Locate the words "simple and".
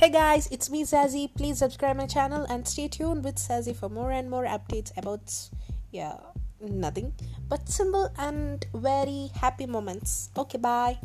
7.68-8.64